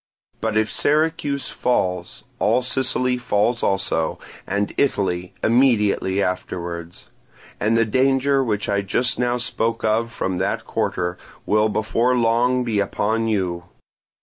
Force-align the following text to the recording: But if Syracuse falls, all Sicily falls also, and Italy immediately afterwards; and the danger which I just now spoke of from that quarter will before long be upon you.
But 0.39 0.57
if 0.57 0.73
Syracuse 0.73 1.49
falls, 1.51 2.23
all 2.39 2.63
Sicily 2.63 3.19
falls 3.19 3.61
also, 3.61 4.17
and 4.47 4.73
Italy 4.75 5.35
immediately 5.43 6.23
afterwards; 6.23 7.05
and 7.59 7.77
the 7.77 7.85
danger 7.85 8.43
which 8.43 8.67
I 8.67 8.81
just 8.81 9.19
now 9.19 9.37
spoke 9.37 9.83
of 9.83 10.11
from 10.11 10.37
that 10.37 10.65
quarter 10.65 11.19
will 11.45 11.69
before 11.69 12.17
long 12.17 12.63
be 12.63 12.79
upon 12.79 13.27
you. 13.27 13.65